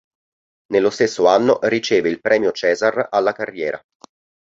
Nello 0.71 0.89
stesso 0.89 1.27
anno 1.27 1.59
riceve 1.61 2.09
il 2.09 2.21
Premio 2.21 2.51
César 2.51 3.09
alla 3.11 3.33
carriera. 3.33 3.79